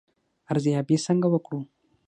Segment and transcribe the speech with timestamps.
[0.51, 1.59] ارزیابي څنګه وکړو؟